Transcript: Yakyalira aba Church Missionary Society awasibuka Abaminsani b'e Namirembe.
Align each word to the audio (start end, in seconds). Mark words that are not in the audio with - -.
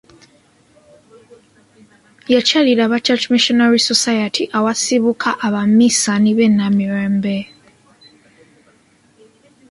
Yakyalira 2.33 2.81
aba 2.85 2.97
Church 3.05 3.25
Missionary 3.33 3.79
Society 3.91 4.43
awasibuka 4.57 5.29
Abaminsani 5.47 6.31
b'e 6.37 6.47
Namirembe. 6.57 7.37